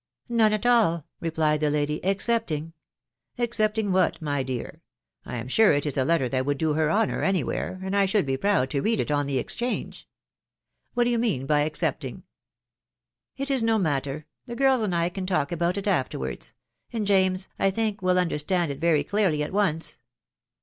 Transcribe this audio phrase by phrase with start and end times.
[0.29, 2.73] "None at all," replied the lady...." excepting....""
[3.49, 4.81] Excepting what, my dear?....
[5.27, 7.95] I am sure it is a letter that would do her honour any where, and
[7.95, 10.09] I should be proud to read it on the exchange
[10.95, 12.23] What do you mean by ex cepting?""
[13.37, 16.53] It is no matter The girls and I can talk about it afterwards,....
[16.91, 19.99] and James, I think, will understand it very clearly at once."